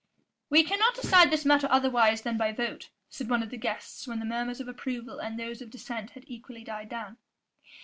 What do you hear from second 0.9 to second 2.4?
decide this matter otherwise than